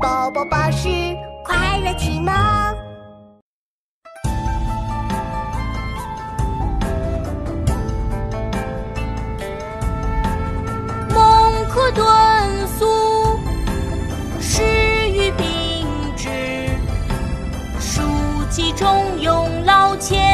[0.00, 0.88] 宝宝巴士
[1.44, 2.32] 快乐启蒙。
[11.10, 12.86] 孟轲敦粟，
[14.40, 14.62] 诗
[15.10, 16.28] 与秉之，
[17.80, 18.02] 书
[18.50, 18.86] 记中
[19.20, 20.27] 庸老千。